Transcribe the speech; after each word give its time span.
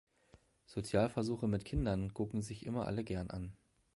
Sozialversuche 0.65 1.47
mit 1.47 1.63
Kindern 1.63 2.11
gucken 2.11 2.41
sich 2.41 2.65
immer 2.65 2.87
alle 2.87 3.03
gern 3.03 3.29
an. 3.29 3.55